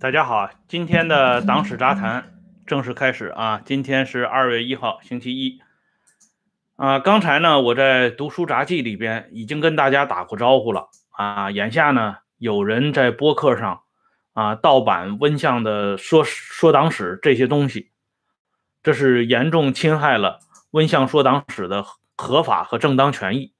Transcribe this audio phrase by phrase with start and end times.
[0.00, 2.32] 大家好，今天的党史杂谈
[2.66, 3.60] 正式开始啊！
[3.62, 5.60] 今天是二月一号，星期一
[6.76, 6.98] 啊。
[6.98, 11.50] 刚才呢，我在读书杂记里边已经跟大家打过招呼了啊。
[11.50, 13.82] 眼下呢，有人在播客上
[14.32, 17.90] 啊盗版温相的说说党史这些东西，
[18.82, 21.84] 这是严重侵害了温相说党史的
[22.16, 23.52] 合法和正当权益。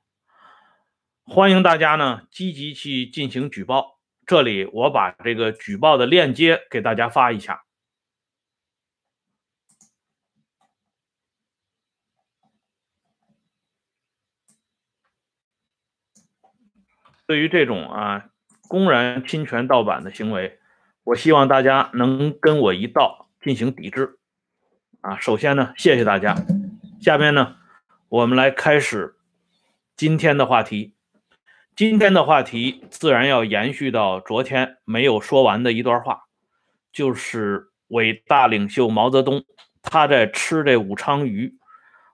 [1.26, 3.99] 欢迎大家呢积极去进行举报。
[4.30, 7.64] 这里我把这个举报的链接给大家发一下。
[17.26, 18.30] 对于这种啊
[18.68, 20.60] 公然侵权盗版的行为，
[21.02, 24.20] 我希望大家能跟我一道进行抵制。
[25.00, 26.36] 啊，首先呢，谢谢大家。
[27.00, 27.56] 下面呢，
[28.08, 29.16] 我们来开始
[29.96, 30.94] 今天的话题。
[31.76, 36.24] 今天的话题自然要延续到昨天没有说完的一段话，
[36.92, 39.44] 就是伟大领袖毛泽东
[39.80, 41.56] 他在吃这武昌鱼，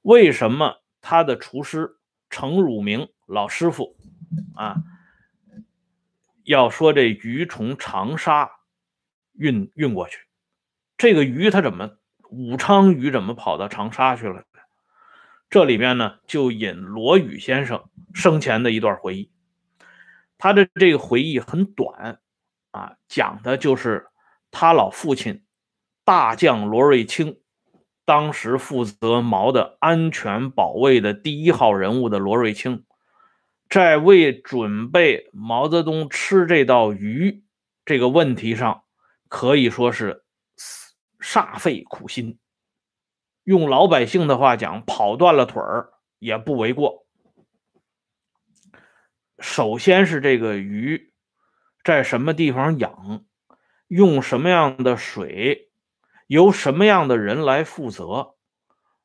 [0.03, 1.97] 为什么他的厨师
[2.31, 3.97] 程汝明老师傅
[4.55, 4.77] 啊
[6.45, 8.51] 要说这鱼从长沙
[9.33, 10.19] 运运过去？
[10.97, 11.98] 这个鱼它怎么
[12.31, 14.45] 武昌鱼怎么跑到长沙去了？
[15.51, 19.31] 这里面呢就引罗宇先生生前的一段回忆。
[20.39, 22.20] 他的这个回忆很短，
[22.70, 24.09] 啊，讲的就是
[24.51, 25.45] 他老父亲
[26.05, 27.41] 大将罗瑞卿，
[28.05, 32.84] 当时负责毛的安全保卫的第一号人物的罗瑞卿，
[33.69, 37.42] 在为准备毛泽东吃这道鱼
[37.84, 38.84] 这个问题上，
[39.29, 40.25] 可以说是
[41.19, 42.39] 煞费苦心，
[43.45, 47.06] 用老百姓的话讲，跑断了腿儿也不为过。
[49.39, 51.12] 首先是这个鱼
[51.84, 53.24] 在什么地方养，
[53.86, 55.70] 用什么样的水，
[56.27, 58.35] 由什么样的人来负责。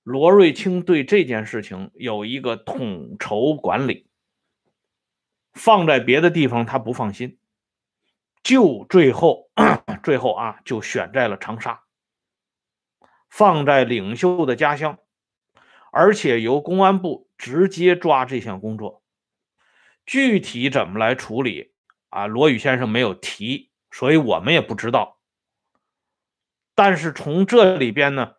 [0.03, 4.09] 罗瑞卿对这件事情有一个统筹管理，
[5.53, 7.37] 放在别的地方他不放心，
[8.41, 9.51] 就最后
[10.01, 11.83] 最后啊就选在了长沙，
[13.29, 14.97] 放在领袖的家乡，
[15.91, 19.00] 而且由公安部直接抓这项工作。
[20.11, 21.71] 具体怎么来处理
[22.09, 22.27] 啊？
[22.27, 25.21] 罗宇先生没有提，所以我们也不知道。
[26.75, 28.33] 但是从这里边呢，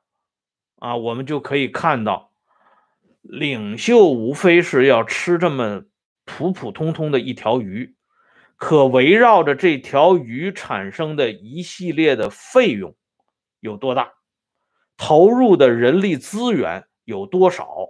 [0.81, 2.34] 啊，我们就可以看到，
[3.22, 5.84] 领袖无非是要吃这么
[6.27, 7.97] 普普通通的一条鱼，
[8.56, 12.94] 可围绕着这条鱼产生的一系列的费用
[13.60, 14.12] 有多大，
[14.99, 17.89] 投入的人力资源有多少，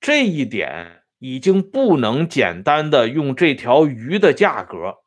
[0.00, 1.04] 这一点。
[1.18, 4.98] 已经不能简单的用这条鱼的价格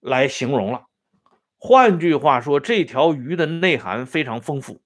[0.00, 0.86] 来形容了。
[1.56, 4.82] 换句话说，这条鱼的内涵非常丰富。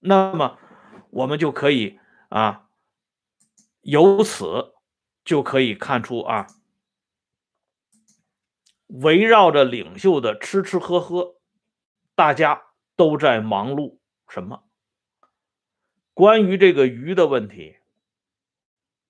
[0.00, 0.58] 那么，
[1.10, 2.68] 我们就可以啊，
[3.80, 4.74] 由此
[5.24, 6.46] 就可以看出啊，
[8.88, 11.36] 围绕着领袖的吃吃喝喝，
[12.14, 12.62] 大家
[12.94, 14.65] 都在忙碌什么？
[16.16, 17.76] 关于这个鱼的问题，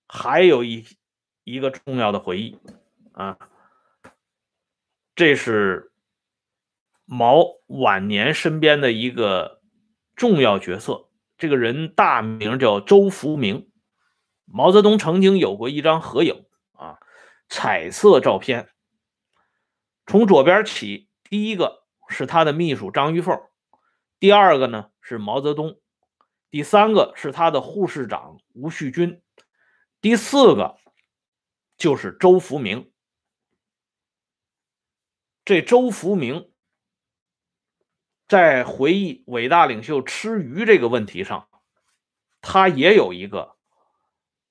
[0.09, 0.85] 还有一
[1.45, 2.59] 一个重要的回忆
[3.13, 3.39] 啊，
[5.15, 5.93] 这是
[7.05, 9.63] 毛晚年身边的一个
[10.17, 11.09] 重要角色。
[11.39, 13.71] 这个人大名叫周福明，
[14.45, 16.99] 毛泽东曾经有过一张合影啊，
[17.49, 18.71] 彩色照片。
[20.07, 23.41] 从左边起，第一个是他的秘书张玉凤，
[24.19, 25.79] 第二个呢是毛泽东。
[26.51, 29.21] 第三个是他的护士长吴旭军，
[30.01, 30.77] 第四个
[31.77, 32.91] 就是周福明。
[35.45, 36.51] 这周福明
[38.27, 41.49] 在回忆伟大领袖吃鱼这个问题上，
[42.41, 43.57] 他也有一个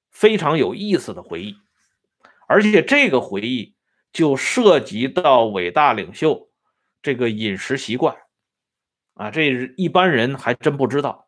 [0.09, 1.57] 非常有意思的回忆，
[2.47, 3.75] 而且这个回忆
[4.13, 6.49] 就涉及到伟大领袖
[7.01, 8.15] 这个饮食习惯
[9.15, 11.24] 啊，这一般人还真不知道。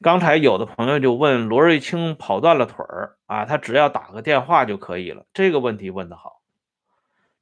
[0.00, 5.26] 刚才有的朋友就问罗瑞卿跑断了腿儿啊，他只要打个电话就可以了。
[5.32, 6.40] 这个问题问得好。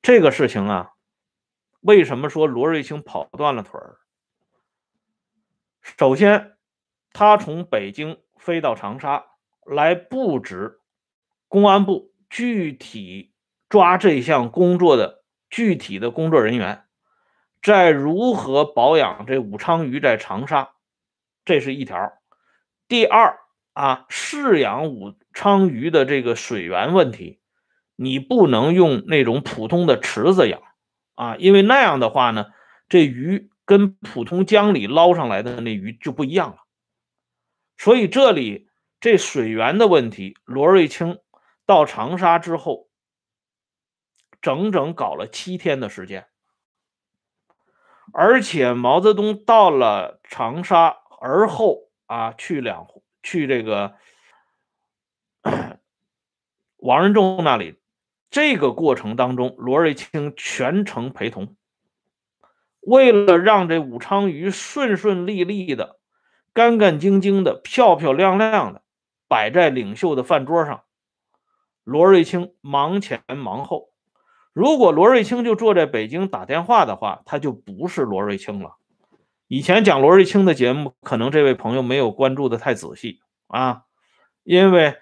[0.01, 0.93] 这个事情啊，
[1.81, 3.99] 为什么说罗瑞卿跑断了腿儿？
[5.83, 6.57] 首先，
[7.13, 9.27] 他从北京飞到长沙
[9.67, 10.81] 来布置
[11.49, 13.35] 公安部具体
[13.69, 16.87] 抓这项工作的具体的工作人员，
[17.61, 20.71] 在如何保养这武昌鱼在长沙，
[21.45, 22.15] 这是一条。
[22.89, 23.41] 第二
[23.73, 27.41] 啊，饲养武昌鱼的这个水源问题，
[27.97, 30.63] 你不能用那种普通的池子养
[31.15, 32.47] 啊，因为那样的话呢，
[32.89, 36.59] 这鱼跟普通江里捞上来的那鱼就不一样了。
[37.77, 38.69] 所以这里
[39.01, 41.19] 这水源的问题，罗瑞卿
[41.67, 42.89] 到长沙之后，
[44.41, 46.29] 整整搞了七天的时间，
[48.13, 52.87] 而且毛泽东到了长沙而后啊，去两
[53.23, 53.95] 去这个。
[56.79, 57.79] 王仁仲那里，
[58.31, 61.57] 这个过程当中，罗瑞卿全程陪同，
[62.81, 65.99] 为了让这武昌鱼顺顺利利的、
[66.53, 68.83] 干干净净的、漂漂亮亮的
[69.27, 70.85] 摆在领袖的饭桌上，
[71.83, 73.91] 罗瑞卿忙前忙后。
[74.53, 78.77] 如果罗瑞卿就坐在北京打电话的话，他就不是罗瑞卿了。
[79.49, 83.83] 以前讲罗瑞卿的节目，可能这位朋友没有关注的太仔细啊，
[84.43, 84.97] 因为。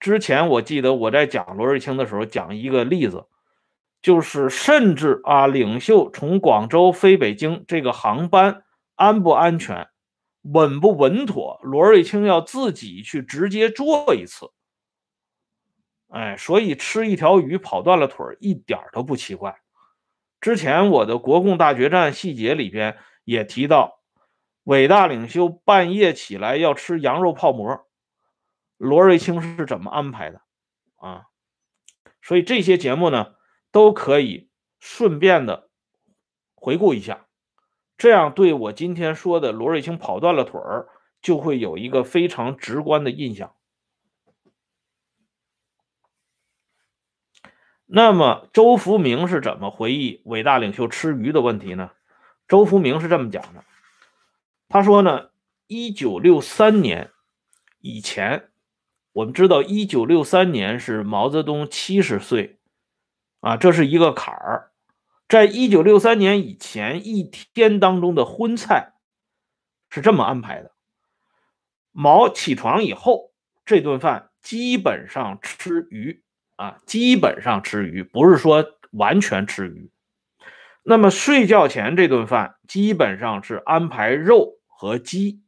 [0.00, 3.26] 之前我记得我在讲罗瑞卿的时候讲一个例子，
[4.00, 8.62] 就是甚至啊，领袖从广州飞北京这个航班
[8.94, 9.88] 安不安全、
[10.40, 14.50] 稳不稳妥，罗瑞卿要自己去直接做一次。
[16.08, 19.54] 哎，所以吃一条鱼跑断了腿一点都不奇怪。
[20.40, 22.96] 之前我的国共大决战细节里边
[23.30, 24.00] 也提到，
[24.64, 27.86] 伟大领袖半夜起来要吃羊肉泡馍。
[28.76, 30.42] 罗瑞卿是怎么安排的
[30.96, 31.26] 啊？
[32.20, 33.36] 所以这些节目呢，
[33.70, 34.50] 都可以
[34.80, 35.70] 顺便的
[36.56, 37.28] 回顾一下，
[37.96, 40.88] 这样对我今天说的罗瑞卿跑断了腿儿，
[41.22, 43.54] 就会有一个非常直观的印象。
[47.86, 51.92] 那么周福明是怎么回忆伟大领袖吃鱼的问题呢？
[52.50, 53.64] 周福明是这么讲的，
[54.68, 55.30] 他说呢，
[55.68, 57.12] 一九六三年
[57.78, 58.48] 以前。
[59.12, 62.60] 我们知道，一九六三年是毛泽东七十岁，
[63.40, 64.70] 啊，这是一个坎儿。
[65.28, 68.94] 在一九六三年以前一天当中的荤菜
[69.88, 70.70] 是这么安排的：
[71.90, 73.32] 毛起床以后，
[73.64, 76.22] 这顿饭基本上吃鱼，
[76.54, 79.90] 啊，基本上吃鱼，不是说完全吃鱼。
[80.90, 85.40] 那么睡觉前这顿饭基本上是安排肉和鸡。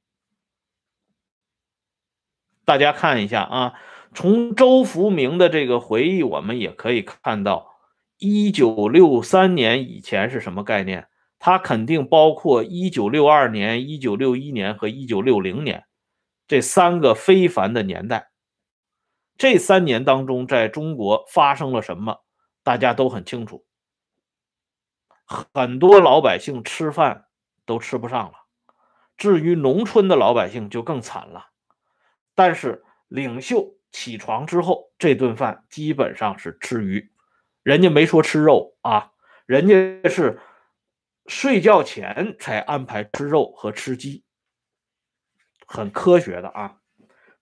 [2.64, 3.74] 大家看一下啊，
[4.14, 7.74] 从周福明的这个回忆，我们也可以看到，
[8.18, 11.08] 一九六三年以前是什么概念？
[11.40, 15.82] 它肯定包括一九六二年、一九六一年和一九六零年
[16.46, 18.30] 这三个非凡的年代。
[19.36, 22.18] 这三年当中，在中国发生了什么，
[22.62, 23.64] 大家都很清楚。
[25.24, 27.26] 很多老百姓吃饭
[27.64, 28.34] 都吃不上了，
[29.16, 31.50] 至于农村的老百姓就更惨了。
[32.34, 37.12] 但是领袖起床之后，这顿饭基本上是吃鱼，
[37.62, 39.12] 人家没说吃肉啊，
[39.46, 40.40] 人家是
[41.26, 44.24] 睡觉前才安排吃肉和吃鸡，
[45.66, 46.78] 很科学的啊。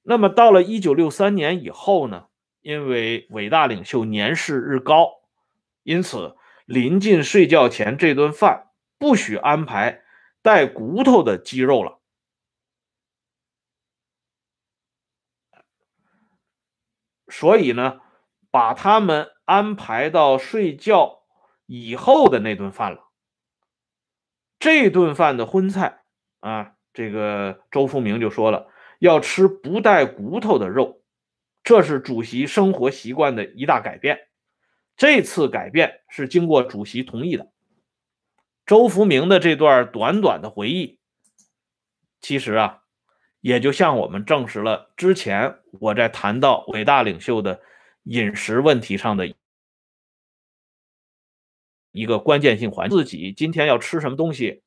[0.03, 2.27] 那么到了一九六三年以后呢，
[2.63, 5.09] 因为伟大领袖年事日高，
[5.83, 6.37] 因此
[6.71, 10.05] 临近睡觉前这顿饭不许安排
[10.41, 11.99] 带骨头的鸡肉了。
[17.27, 18.01] 所以呢，
[18.53, 21.25] 把他们安排到睡觉
[21.67, 23.11] 以后的那顿饭了。
[24.61, 26.05] 这顿饭的荤菜
[26.39, 28.69] 啊，这个周福明就说了，
[29.01, 31.03] 要吃不带骨头的肉，
[31.65, 34.30] 这是主席生活习惯的一大改变。
[35.01, 37.51] 这次改变是经过主席同意的。
[38.67, 40.99] 周福明的这段短短的回忆，
[42.21, 42.83] 其实啊。
[43.41, 47.63] 也就向我们证实了之前我在谈到伟大领袖的
[48.03, 49.35] 饮食问题上的
[51.91, 52.91] 一个关键性环。
[52.91, 54.63] 自己今天要吃什么东西，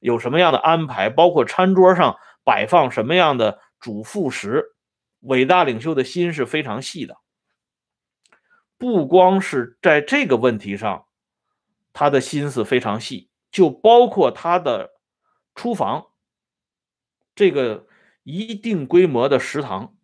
[0.00, 4.74] 有什么样的安排，包括餐桌上摆放什么样的主副食，
[5.20, 7.16] 伟大领袖的心是非常细的。
[8.78, 11.06] 不光是在这个问题上，
[11.92, 14.94] 他的心思非常细，就包括他的
[15.54, 16.06] 厨房
[17.34, 17.86] 这个。
[18.30, 19.96] 一定规模的食堂，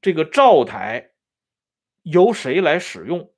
[0.00, 1.10] 这个灶台
[2.00, 3.34] 由谁来使用？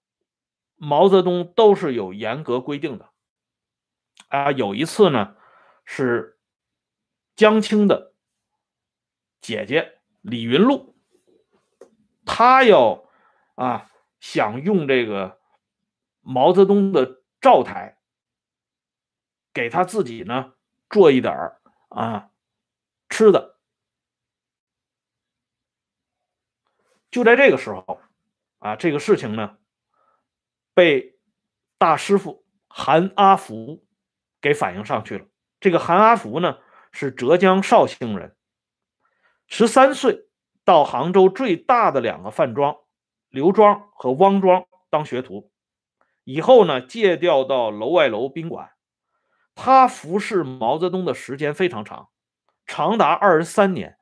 [0.77, 3.11] 毛泽东都是有严格规定的。
[4.29, 5.37] 啊，有一次呢，
[5.85, 6.39] 是
[7.35, 8.15] 江青的
[9.41, 10.95] 姐姐李云露，
[12.25, 13.09] 她要
[13.57, 13.91] 啊
[14.25, 15.39] 想用这个
[16.23, 17.99] 毛泽东的灶台，
[19.53, 20.55] 给他自己呢
[20.89, 21.53] 做一点
[21.91, 22.31] 啊
[23.11, 23.59] 吃的。
[27.11, 28.01] 就在这个时候，
[28.61, 29.59] 啊，这个事情呢，
[30.73, 31.19] 被
[31.77, 33.85] 大师傅韩阿福
[34.41, 35.27] 给反映上去了。
[35.61, 36.61] 这个韩阿福呢，
[36.93, 38.35] 是浙江绍兴人，
[39.47, 40.27] 十三岁
[40.65, 42.79] 到杭州最大的两个饭庄
[43.35, 45.51] 刘庄和汪庄当学徒，
[46.23, 48.71] 以后呢，借调到楼外楼宾馆。
[49.57, 52.11] 他服侍毛泽东的时间非常长，
[52.65, 53.99] 长达二十三年，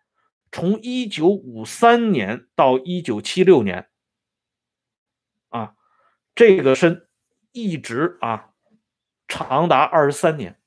[0.50, 3.88] 从一九五三年到一九七六年。
[5.48, 5.76] 啊，
[6.34, 7.08] 这个身
[7.52, 8.50] 一直啊，
[9.26, 10.60] 长达二十三年。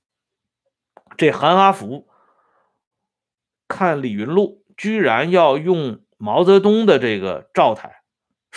[1.16, 2.08] 这韩阿福
[3.68, 8.02] 看李云路居然要用毛泽东的这个照台，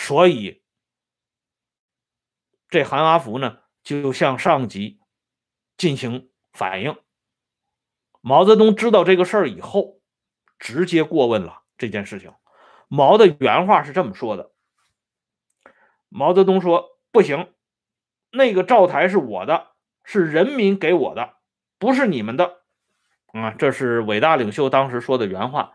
[0.01, 0.63] 所以
[2.69, 5.01] 这韩阿福呢就向上级
[5.75, 6.95] 进行反映。
[8.21, 9.99] 毛泽东知道这个事儿以后，
[10.57, 12.33] 直接过问了这件事情。
[12.87, 14.53] 毛的原话是这么说的。
[16.07, 17.53] 毛泽东说：“不行，
[18.31, 19.71] 那个灶台是我的，
[20.05, 21.35] 是人民给我的，
[21.77, 22.61] 不是你们的。”
[23.33, 25.73] 啊，这是伟大领袖当时说的原话，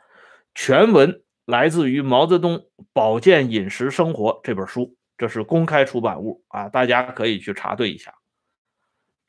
[0.55, 8.15] 全文来自于《毛泽东保健饮食生活》这本书，这是公开出版物啊，大家可以去查对一下。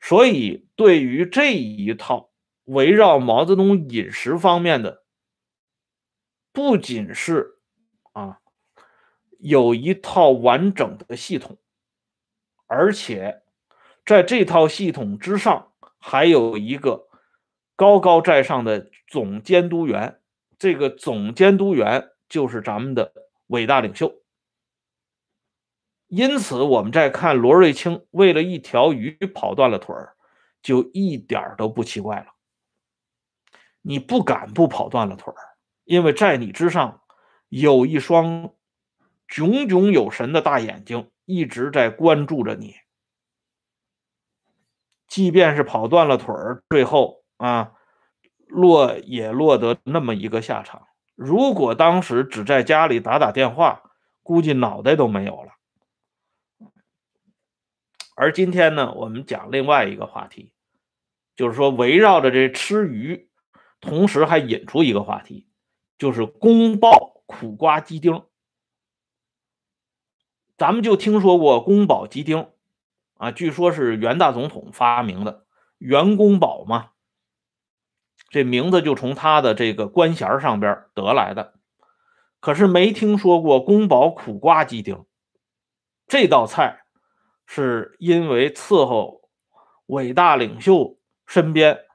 [0.00, 2.30] 所以，对于这一套
[2.64, 5.04] 围绕毛泽东饮食方面的，
[6.52, 7.58] 不仅是
[8.12, 8.40] 啊。
[9.38, 11.58] 有一套完整的系统，
[12.66, 13.42] 而且
[14.06, 17.06] 在这套系统之上，还有一个
[17.76, 20.18] 高高在上的总监督员。
[20.58, 23.12] 这个总监督员就是咱们的
[23.48, 24.14] 伟大领袖。
[26.08, 30.16] 因此，我们在看罗瑞卿为了一条鱼跑断了腿儿，
[30.62, 32.26] 就一点都不奇怪了。
[33.82, 35.38] 你不敢不跑断了腿儿，
[35.84, 37.02] 因为在你之上
[37.48, 38.52] 有一双。
[39.28, 42.76] 炯炯有神的大眼睛一直在关注着你，
[45.08, 47.72] 即便是跑断了腿儿，最后啊
[48.46, 50.86] 落也落得那么一个下场。
[51.14, 53.82] 如果当时只在家里打打电话，
[54.22, 55.52] 估计脑袋都没有了。
[58.14, 60.52] 而今天呢，我们讲另外一个话题，
[61.34, 63.28] 就是说围绕着这吃鱼，
[63.80, 65.46] 同时还引出一个话题，
[65.98, 68.24] 就是宫爆苦瓜鸡丁。
[70.56, 72.48] 咱们就听说过宫保鸡丁，
[73.18, 75.44] 啊，据说是袁大总统发明的，
[75.76, 76.92] 袁公保嘛，
[78.36, 81.54] 这名字就从他的这个官衔上边得来的。
[82.38, 85.06] 可是没听说过宫保苦瓜鸡丁，
[86.06, 86.82] 这道菜
[87.46, 89.22] 是因为伺候
[89.86, 91.86] 伟大领袖身边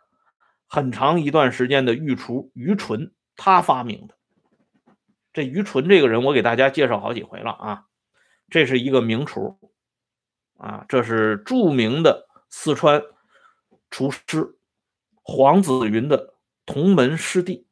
[0.66, 4.16] 很长一段时间的御厨于纯他发明的。
[5.34, 7.86] 这于纯这个人，我给大家介绍好几回了啊。
[8.50, 9.60] 这是一个名厨，
[10.58, 13.04] 啊，这是著名的四川
[13.92, 14.58] 厨师
[15.22, 16.31] 黄子云的
[16.72, 17.68] 同门师弟，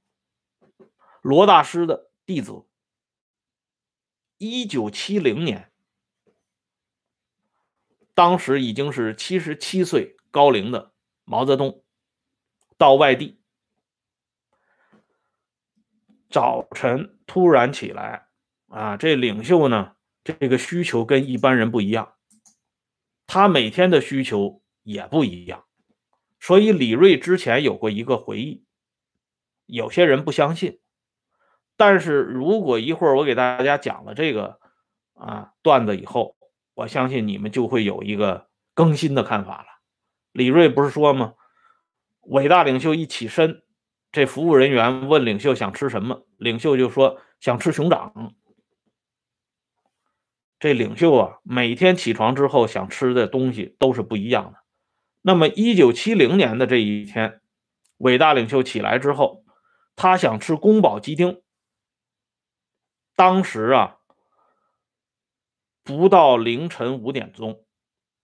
[1.22, 2.65] 罗大师的弟子。
[4.38, 5.72] 一九七零年，
[8.13, 10.91] 当时已经是七十七岁高龄的
[11.24, 11.82] 毛泽东
[12.77, 13.39] 到外地，
[16.29, 18.27] 早晨突然起来，
[18.68, 19.96] 啊，这领袖呢？
[20.25, 22.15] 这个需求跟一般人不一样，
[23.25, 25.65] 他每天的需求也不一样，
[26.38, 28.65] 所以李锐之前有过一个回忆，
[29.69, 30.79] 有些人不相信，
[31.77, 34.59] 但是如果一会儿我给大家讲了这个
[35.13, 36.35] 啊段子以后，
[36.73, 39.67] 我相信你们就会有一个更新的看法了。
[40.31, 41.35] 李锐不是说吗？
[42.21, 43.61] 伟大领袖一起身，
[44.11, 48.33] 这服务人员问领袖想吃什么，领袖就说想吃熊掌。
[50.59, 54.59] 这领袖啊，每天起床之后想吃的东西都是不一样的。
[55.21, 57.41] 那么，一九七零年的这一天，
[57.97, 59.38] 伟大领袖起来之后，
[60.01, 61.44] 他想吃宫保鸡丁。
[63.18, 64.00] 当时啊，
[65.84, 67.65] 不到凌晨五点钟，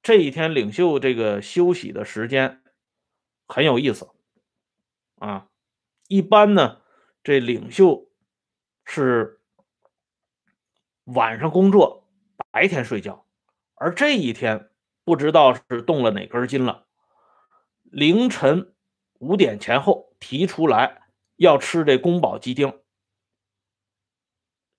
[0.02, 2.64] 这一天领袖这个休息的时间
[3.46, 4.10] 很有意思
[5.18, 5.50] 啊。
[6.08, 6.82] 一般呢，
[7.22, 8.10] 这领袖
[8.86, 9.42] 是
[11.04, 12.08] 晚上工作。
[12.52, 13.26] 白天睡觉，
[13.74, 14.72] 而这一天
[15.04, 16.88] 不知道是动了哪根筋了，
[17.84, 18.74] 凌晨
[19.20, 21.05] 五点前后提出来
[21.36, 22.74] 要吃这宫保鸡丁。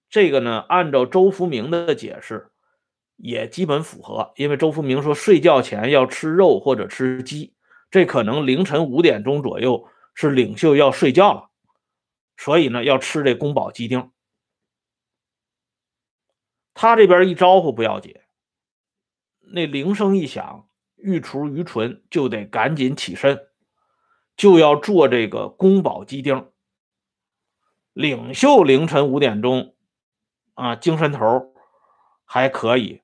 [0.09, 2.51] 这个呢，按照周福明的解释，
[3.17, 7.55] 也基本符合，因为周福明说睡觉前要吃肉或者吃鸡，
[7.91, 11.51] 这可能凌晨五点钟左右是领袖要睡觉了，
[12.37, 14.13] 所以呢要吃这宫保鸡丁。
[16.73, 18.15] 他这边一招呼不要紧，
[19.41, 23.49] 那铃声一响，御厨于纯就得赶紧起身，
[24.37, 26.51] 就要做这个宫保鸡丁。
[27.93, 29.75] 领袖凌晨五点钟，
[30.55, 31.55] 啊，精神头
[32.27, 33.03] 还可以，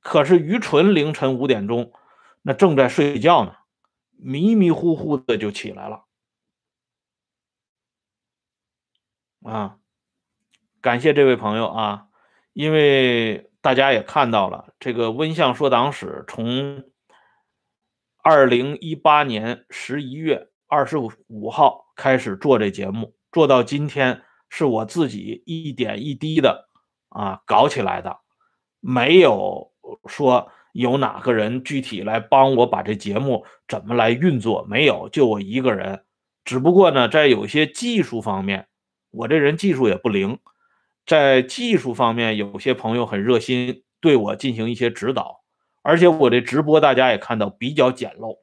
[0.00, 1.92] 可是于纯凌晨五点钟，
[2.42, 3.56] 那正在睡觉呢，
[4.16, 6.06] 迷迷糊糊的就起来了。
[9.42, 9.78] 啊，
[10.80, 12.08] 感谢这位朋友啊，
[12.54, 16.90] 因为大家也看到了，这个温相说党史从
[18.22, 20.96] 二零一八年十一月二十
[21.26, 24.22] 五号开始做这节目，做到今天。
[24.52, 26.68] 是我自己一点一滴的
[27.08, 28.18] 啊搞起来的，
[28.80, 29.70] 没有
[30.06, 36.04] 说有哪个人具体来帮我把这节目怎么来运作，没有，就我一个人。
[36.44, 38.66] 只不过呢，在有些技术方面，
[39.12, 40.40] 我这人技术也不灵，
[41.06, 45.44] 在技术方面，有些朋友很热心对我进行一些指导，
[45.82, 48.40] 而且我这直播大家也看到比较简陋，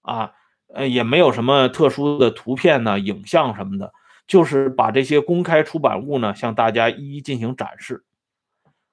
[0.00, 0.32] 啊，
[0.74, 3.92] 呃，也没有什么特殊的图片呢、影像什么的。
[4.26, 8.04] 就是把这些公开出版物呢，向大家一一进行展示。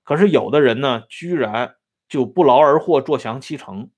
[0.04, 1.76] 可是有的人呢，居然
[2.10, 3.90] 就不劳而获，坐享其成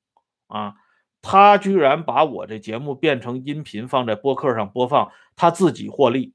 [0.48, 0.74] 啊！
[1.22, 6.34] 他居然把我这节目变成音频，放在播客上播放，他自己获利。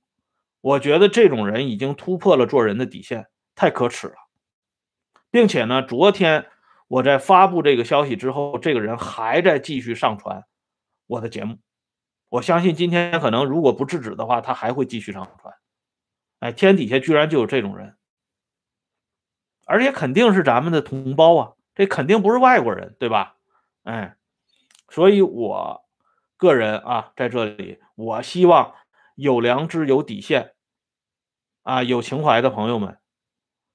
[0.62, 4.14] 我觉得这种人已经突破了做人的底线，太可耻了。
[5.30, 6.46] 并且呢，昨天
[6.88, 10.42] 我在发布这个消息之后，这个人还在继续上传
[11.06, 11.58] 我的节目。
[12.28, 15.54] 我相信今天可能如果不制止的话，他还会继续上传。
[16.40, 17.96] 哎，天底下居然就有这种人，
[19.64, 23.36] 而且肯定是咱们的同胞啊，这肯定不是外国人，对吧？
[23.84, 24.16] 哎，
[24.88, 25.84] 所以我
[26.36, 28.74] 个人啊，在这里，我希望
[29.14, 30.54] 有良知、有底线
[31.62, 32.98] 啊、有情怀的朋友们，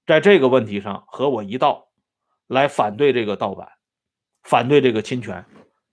[0.06, 1.90] 在这个问题上和我一道
[2.48, 3.72] 来反对这个盗版，
[4.44, 5.46] 反对这个侵权。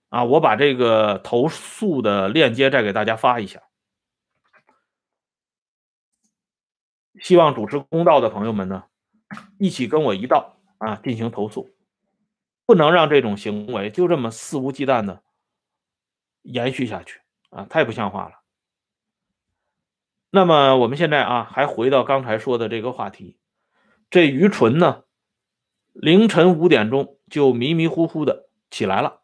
[0.09, 3.63] 啊，我把这个投诉的链接再给大家发一下，
[7.19, 8.85] 希望主持公道的朋友们呢，
[9.59, 11.69] 一起跟我一道啊进行投诉，
[12.65, 15.21] 不能让这种行为就这么肆无忌惮的
[16.41, 18.39] 延续下去啊，太不像话了。
[20.31, 23.37] 那么我们现在啊，还回到刚才说的这个话题，
[24.09, 25.03] 这于纯呢，
[25.93, 29.18] 凌晨五点钟就迷迷糊糊的起来了。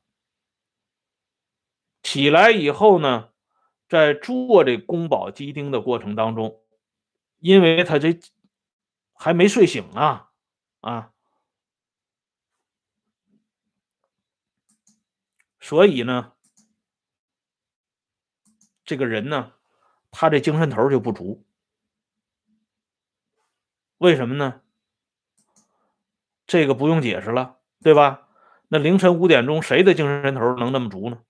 [2.06, 3.30] 起来以后呢，
[3.90, 6.62] 在做这宫保鸡丁的过程当中，
[7.40, 8.20] 因为他这
[9.16, 10.30] 还没睡醒啊，
[10.82, 11.12] 啊，
[15.60, 16.34] 所以呢，
[18.84, 19.54] 这个人呢，
[20.12, 21.44] 他这精神头就不足。
[23.98, 24.62] 为什么呢？
[26.46, 28.28] 这个不用解释了，对吧？
[28.68, 31.24] 那凌晨五点钟，谁的精神头能那么足呢？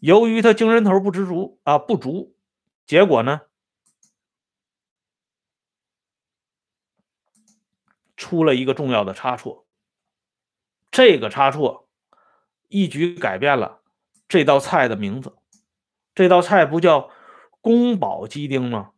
[0.00, 2.36] 由于他精神头不知足啊不足，
[2.86, 3.42] 结果呢
[8.16, 9.66] 出了一个重要的差错。
[10.90, 11.88] 这个差错
[12.68, 13.82] 一举改变了
[14.28, 15.36] 这道菜的名字。
[16.14, 17.10] 这道菜不叫
[17.60, 18.92] 宫保鸡丁吗？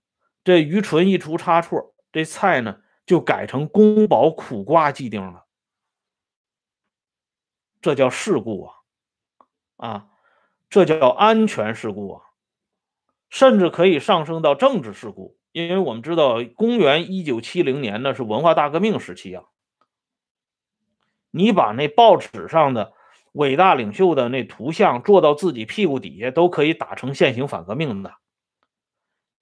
[0.45, 5.47] 这于纯一出差错，这菜呢就改成宫保苦瓜鸡丁了。
[7.81, 8.75] 这叫事故啊
[9.77, 10.11] 啊！
[10.71, 12.23] 这叫安全事故啊，
[13.31, 19.45] 甚至可以上升到政治事故，因为我们知道，公元一九七零年呢是文化大革命时期啊。
[21.31, 22.93] 你把那报纸上的
[23.33, 28.15] 伟大领袖的那图像做到自己屁股底下，都可以打成现行反革命的。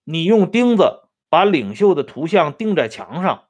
[0.05, 3.49] 你用钉子把领袖的图像钉在墙上，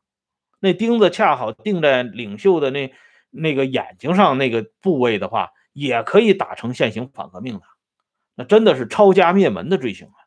[0.61, 2.95] 那钉子恰好钉在领袖的那
[3.29, 5.51] 那个眼睛上那个部位的话。
[5.77, 7.63] 也可以打成现行反革命的，
[8.35, 10.25] 那真的是抄家灭门的罪行啊！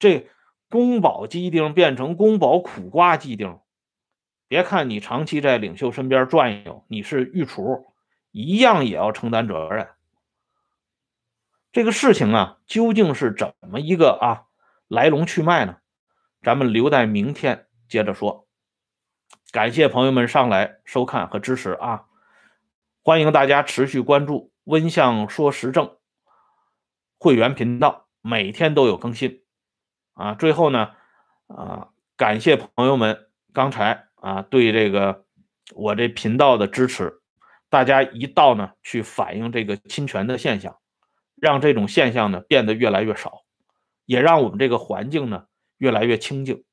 [0.00, 0.28] 这
[0.68, 3.60] 宫保鸡丁变成宫保苦瓜鸡丁，
[4.48, 7.94] 别看你长期在领袖身边转悠，你是御厨，
[8.32, 9.90] 一样也要承担责任。
[11.70, 14.46] 这个事情啊，究竟是怎么一个啊
[14.88, 15.76] 来龙去脉呢？
[16.42, 18.48] 咱们留待明天接着说。
[19.52, 22.06] 感谢朋友们上来收看和支持啊！
[23.04, 25.96] 欢迎大家持续关注“温相说时政”
[27.18, 29.42] 会员频道，每天都有更新。
[30.12, 30.92] 啊，最后呢，
[31.48, 35.24] 啊，感谢朋友们刚才啊对这个
[35.74, 37.20] 我这频道的支持，
[37.68, 40.78] 大家一道呢去反映这个侵权的现象，
[41.34, 43.42] 让这种现象呢变得越来越少，
[44.06, 46.64] 也让我们这个环境呢越来越清静。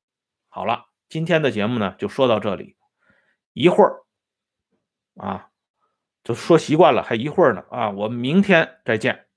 [0.48, 0.86] 好了。
[1.08, 2.76] 今天的节目呢就说到这里，
[3.52, 4.04] 一会儿
[5.16, 5.49] 啊
[6.22, 9.29] 就说习惯了，还一会儿呢啊，我们明天再见。